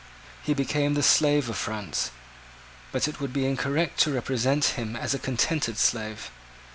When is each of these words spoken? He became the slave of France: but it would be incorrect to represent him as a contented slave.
He 0.41 0.55
became 0.55 0.95
the 0.95 1.03
slave 1.03 1.47
of 1.47 1.59
France: 1.59 2.09
but 2.91 3.07
it 3.07 3.19
would 3.19 3.31
be 3.31 3.45
incorrect 3.45 3.99
to 3.99 4.11
represent 4.13 4.73
him 4.75 4.95
as 4.95 5.13
a 5.13 5.19
contented 5.19 5.77
slave. 5.77 6.31